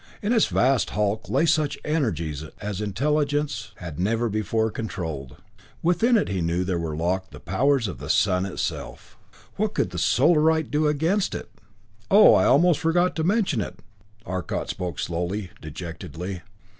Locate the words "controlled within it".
4.71-6.27